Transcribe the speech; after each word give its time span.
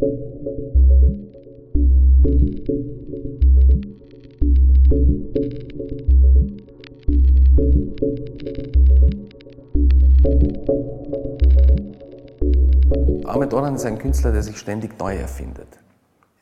Ahmed 0.00 0.08
Orhan 13.52 13.74
ist 13.74 13.84
ein 13.84 13.98
Künstler, 13.98 14.32
der 14.32 14.42
sich 14.42 14.56
ständig 14.56 14.98
neu 14.98 15.16
erfindet. 15.16 15.68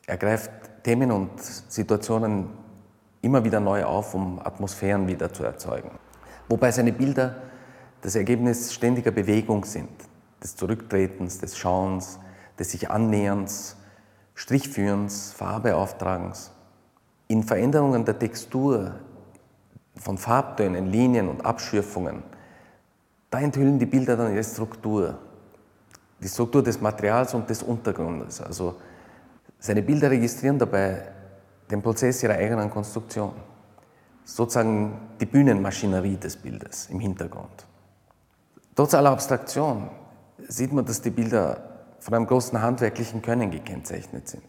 Er 0.07 0.15
greift 0.15 0.51
Themen 0.83 1.11
und 1.11 1.41
Situationen 1.41 2.47
immer 3.21 3.43
wieder 3.43 3.59
neu 3.59 3.83
auf, 3.83 4.15
um 4.15 4.39
Atmosphären 4.39 5.05
wieder 5.09 5.33
zu 5.33 5.43
erzeugen. 5.43 5.91
Wobei 6.47 6.71
seine 6.71 6.93
Bilder 6.93 7.35
das 7.99 8.15
Ergebnis 8.15 8.73
ständiger 8.73 9.11
Bewegung 9.11 9.65
sind, 9.65 9.89
des 10.41 10.55
Zurücktretens, 10.55 11.39
des 11.39 11.57
Schauens, 11.57 12.19
des 12.59 12.71
sich 12.71 12.91
Annäherns, 12.91 13.77
Strichführens, 14.35 15.31
Farbeauftragens. 15.31 16.51
In 17.27 17.43
Veränderungen 17.43 18.05
der 18.05 18.19
Textur, 18.19 18.95
von 19.95 20.17
Farbtönen, 20.17 20.87
Linien 20.87 21.27
und 21.27 21.45
Abschürfungen, 21.45 22.23
da 23.29 23.39
enthüllen 23.39 23.77
die 23.77 23.85
Bilder 23.85 24.17
dann 24.17 24.33
ihre 24.33 24.43
Struktur, 24.43 25.17
die 26.21 26.27
Struktur 26.27 26.63
des 26.63 26.81
Materials 26.81 27.33
und 27.33 27.49
des 27.49 27.61
Untergrundes. 27.63 28.41
Also 28.41 28.75
seine 29.59 29.81
Bilder 29.81 30.09
registrieren 30.09 30.57
dabei 30.57 31.03
den 31.69 31.81
Prozess 31.81 32.23
ihrer 32.23 32.33
eigenen 32.33 32.69
Konstruktion, 32.69 33.33
sozusagen 34.23 34.97
die 35.19 35.25
Bühnenmaschinerie 35.25 36.17
des 36.17 36.35
Bildes 36.37 36.87
im 36.89 36.99
Hintergrund. 36.99 37.67
Trotz 38.75 38.93
aller 38.93 39.11
Abstraktion 39.11 39.89
sieht 40.47 40.71
man, 40.71 40.85
dass 40.85 41.01
die 41.01 41.09
Bilder 41.09 41.61
von 41.99 42.13
einem 42.13 42.27
großen 42.27 42.61
handwerklichen 42.61 43.21
Können 43.21 43.51
gekennzeichnet 43.51 44.27
sind, 44.27 44.43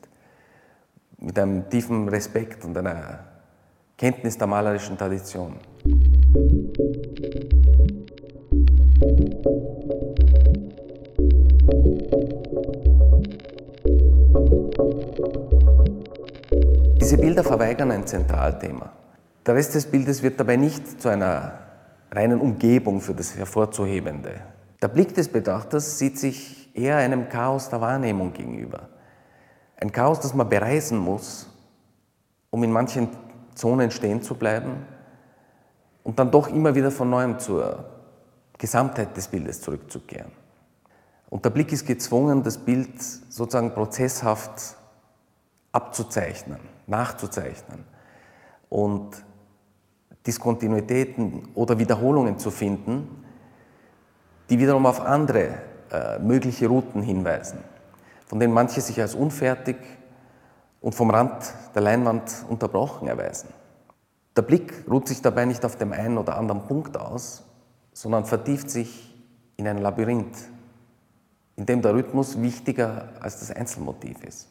mit 1.19 1.39
einem 1.39 1.69
tiefen 1.69 2.09
Respekt 2.09 2.65
und 2.65 2.77
einer 2.77 3.21
Kenntnis 3.97 4.39
der 4.39 4.47
malerischen 4.47 4.97
Tradition. 4.97 5.57
Diese 17.01 17.19
Bilder 17.19 17.43
verweigern 17.43 17.91
ein 17.91 18.07
Zentralthema. 18.07 18.93
Der 19.45 19.55
Rest 19.55 19.75
des 19.75 19.87
Bildes 19.87 20.23
wird 20.23 20.39
dabei 20.39 20.57
nicht 20.57 21.01
zu 21.01 21.09
einer 21.09 21.59
reinen 22.13 22.41
Umgebung 22.41 23.01
für 23.01 23.15
das 23.15 23.37
Hervorzuhebende. 23.37 24.41
Der 24.83 24.89
Blick 24.89 25.15
des 25.15 25.29
Betrachters 25.29 25.99
sieht 25.99 26.19
sich 26.19 26.60
eher 26.75 26.97
einem 26.97 27.29
Chaos 27.29 27.69
der 27.69 27.81
Wahrnehmung 27.81 28.33
gegenüber. 28.33 28.89
Ein 29.77 29.93
Chaos, 29.93 30.21
das 30.21 30.35
man 30.35 30.49
bereisen 30.49 30.99
muss, 30.99 31.49
um 32.51 32.63
in 32.63 32.73
manchen 32.73 33.09
Zonen 33.55 33.91
stehen 33.91 34.23
zu 34.23 34.35
bleiben 34.35 34.87
und 36.03 36.19
dann 36.19 36.31
doch 36.31 36.49
immer 36.49 36.75
wieder 36.75 36.91
von 36.91 37.11
neuem 37.11 37.39
zur 37.39 37.85
Gesamtheit 38.59 39.17
des 39.17 39.29
Bildes 39.29 39.61
zurückzukehren. 39.61 40.33
Und 41.31 41.45
der 41.45 41.51
Blick 41.51 41.73
ist 41.73 41.87
gezwungen, 41.87 42.43
das 42.43 42.59
Bild 42.59 43.01
sozusagen 43.01 43.73
prozesshaft 43.73 44.77
abzuzeichnen, 45.73 46.59
nachzuzeichnen 46.87 47.85
und 48.69 49.25
Diskontinuitäten 50.27 51.49
oder 51.55 51.79
Wiederholungen 51.79 52.39
zu 52.39 52.51
finden, 52.51 53.25
die 54.51 54.59
wiederum 54.59 54.85
auf 54.85 55.01
andere 55.01 55.70
mögliche 56.21 56.69
Routen 56.69 57.03
hinweisen, 57.03 57.59
von 58.27 58.39
denen 58.39 58.53
manche 58.53 58.81
sich 58.81 59.01
als 59.01 59.15
unfertig 59.15 59.77
und 60.81 60.95
vom 60.95 61.11
Rand 61.11 61.53
der 61.75 61.83
Leinwand 61.83 62.45
unterbrochen 62.49 63.09
erweisen. 63.09 63.49
Der 64.37 64.43
Blick 64.43 64.85
ruht 64.89 65.09
sich 65.09 65.21
dabei 65.21 65.45
nicht 65.45 65.65
auf 65.65 65.77
dem 65.77 65.93
einen 65.93 66.17
oder 66.17 66.37
anderen 66.37 66.63
Punkt 66.67 66.97
aus, 66.97 67.45
sondern 67.93 68.25
vertieft 68.25 68.71
sich 68.71 69.15
in 69.57 69.67
ein 69.67 69.79
Labyrinth, 69.79 70.37
in 71.57 71.67
dem 71.67 71.83
der 71.83 71.95
Rhythmus 71.95 72.41
wichtiger 72.41 73.09
als 73.21 73.41
das 73.41 73.51
Einzelmotiv 73.51 74.25
ist. 74.25 74.49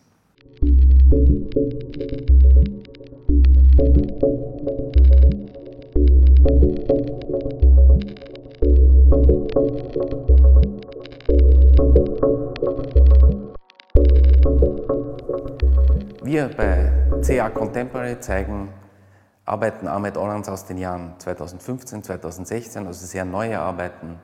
Wir 16.21 16.49
bei 16.49 16.91
CA 17.25 17.49
Contemporary 17.49 18.19
zeigen 18.19 18.73
Arbeiten 19.45 19.87
Ahmed 19.87 20.17
Orans 20.17 20.49
aus 20.49 20.65
den 20.65 20.77
Jahren 20.77 21.13
2015, 21.17 22.03
2016, 22.03 22.85
also 22.85 23.05
sehr 23.05 23.23
neue 23.23 23.57
Arbeiten. 23.57 24.19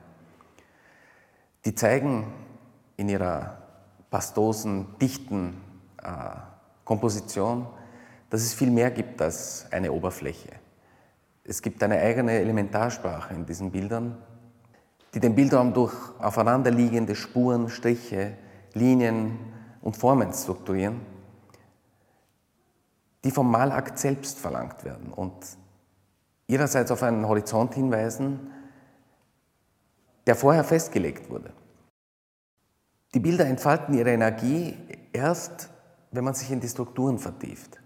Die 1.64 1.74
zeigen 1.74 2.34
in 2.98 3.08
ihrer 3.08 3.56
pastosen, 4.10 4.98
dichten 5.00 5.58
äh, 6.02 6.10
Komposition, 6.84 7.66
dass 8.28 8.42
es 8.42 8.52
viel 8.52 8.70
mehr 8.70 8.90
gibt 8.90 9.22
als 9.22 9.66
eine 9.70 9.90
Oberfläche. 9.90 10.50
Es 11.44 11.62
gibt 11.62 11.82
eine 11.82 11.98
eigene 11.98 12.32
Elementarsprache 12.32 13.32
in 13.32 13.46
diesen 13.46 13.70
Bildern, 13.70 14.18
die 15.14 15.20
den 15.20 15.34
Bildraum 15.34 15.72
durch 15.72 15.94
aufeinanderliegende 16.18 17.14
Spuren, 17.14 17.70
Striche, 17.70 18.34
Linien 18.74 19.38
und 19.80 19.96
Formen 19.96 20.34
strukturieren 20.34 21.15
die 23.26 23.32
vom 23.32 23.50
Malakt 23.50 23.98
selbst 23.98 24.38
verlangt 24.38 24.84
werden 24.84 25.12
und 25.12 25.34
ihrerseits 26.46 26.92
auf 26.92 27.02
einen 27.02 27.26
Horizont 27.26 27.74
hinweisen, 27.74 28.52
der 30.28 30.36
vorher 30.36 30.62
festgelegt 30.62 31.28
wurde. 31.28 31.52
Die 33.14 33.18
Bilder 33.18 33.46
entfalten 33.46 33.94
ihre 33.94 34.12
Energie 34.12 34.78
erst, 35.12 35.70
wenn 36.12 36.22
man 36.22 36.34
sich 36.34 36.52
in 36.52 36.60
die 36.60 36.68
Strukturen 36.68 37.18
vertieft. 37.18 37.80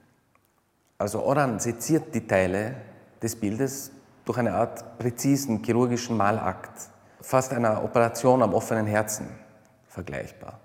Also 0.99 1.23
Oran 1.23 1.59
seziert 1.59 2.15
die 2.15 2.27
Teile 2.27 2.75
des 3.23 3.35
Bildes 3.35 3.93
durch 4.27 4.37
eine 4.37 4.53
Art 4.53 4.99
präzisen 4.99 5.63
chirurgischen 5.63 6.19
Malakt, 6.19 6.91
fast 7.23 7.55
einer 7.55 7.83
Operation 7.83 8.43
am 8.43 8.53
offenen 8.53 8.87
Herzen 8.87 9.27
vergleichbar. 9.87 10.61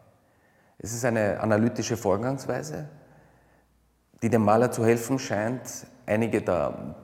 Es 0.77 0.93
ist 0.93 1.05
eine 1.05 1.39
analytische 1.39 1.95
Vorgangsweise, 1.95 2.89
die 4.21 4.29
dem 4.29 4.43
Maler 4.43 4.71
zu 4.71 4.85
helfen 4.85 5.19
scheint, 5.19 5.87
einige 6.05 6.41
der 6.41 6.95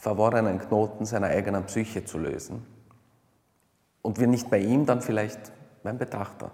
verworrenen 0.00 0.58
Knoten 0.58 1.04
seiner 1.04 1.28
eigenen 1.28 1.64
Psyche 1.64 2.04
zu 2.04 2.18
lösen. 2.18 2.66
Und 4.02 4.18
wir 4.18 4.26
nicht 4.26 4.50
bei 4.50 4.58
ihm, 4.58 4.84
dann 4.84 5.00
vielleicht 5.00 5.52
beim 5.82 5.98
Betrachter. 5.98 6.50